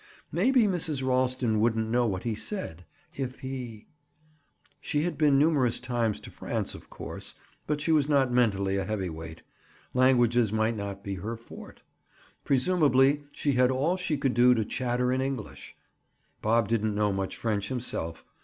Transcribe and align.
Maybe 0.31 0.63
Mrs. 0.63 1.07
Ralston 1.07 1.59
wouldn't 1.59 1.87
know 1.87 2.07
what 2.07 2.23
he 2.23 2.33
said, 2.33 2.85
if 3.13 3.41
he—? 3.41 3.85
She 4.79 5.03
had 5.03 5.15
been 5.15 5.37
numerous 5.37 5.79
times 5.79 6.19
to 6.21 6.31
France, 6.31 6.73
of 6.73 6.89
course, 6.89 7.35
but 7.67 7.81
she 7.81 7.91
was 7.91 8.09
not 8.09 8.31
mentally 8.33 8.77
a 8.77 8.83
heavy 8.83 9.11
weight. 9.11 9.43
Languages 9.93 10.51
might 10.51 10.75
not 10.75 11.03
be 11.03 11.13
her 11.17 11.37
forte. 11.37 11.83
Presumably 12.43 13.25
she 13.31 13.51
had 13.51 13.69
all 13.69 13.95
she 13.95 14.17
could 14.17 14.33
do 14.33 14.55
to 14.55 14.65
chatter 14.65 15.11
in 15.13 15.21
English. 15.21 15.75
Bob 16.41 16.67
didn't 16.67 16.95
know 16.95 17.13
much 17.13 17.37
French 17.37 17.67
himself. 17.67 18.25